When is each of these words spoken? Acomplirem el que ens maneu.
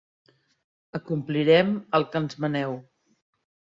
Acomplirem 0.99 1.69
el 1.99 2.07
que 2.15 2.21
ens 2.25 2.39
maneu. 2.47 2.75